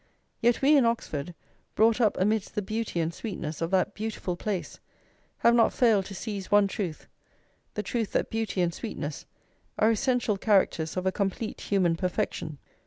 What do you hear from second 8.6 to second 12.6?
and sweetness are essential characters of a complete human perfection.